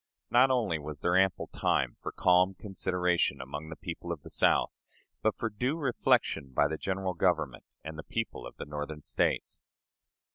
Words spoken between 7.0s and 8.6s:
Government and the people of